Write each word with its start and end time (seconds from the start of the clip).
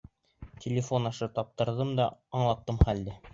Телефон 0.63 1.05
аша 1.09 1.27
таптырҙым 1.35 1.93
да 2.01 2.09
аңлаттым 2.41 2.81
хәлде. 2.89 3.17